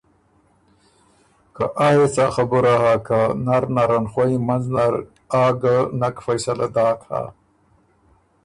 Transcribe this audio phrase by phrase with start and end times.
[1.55, 4.93] که آ يې څا خبُره هۀ که نر نرن خوئ منځ نر
[5.43, 7.21] آ ګۀ نک فیصلۀ داک هۀ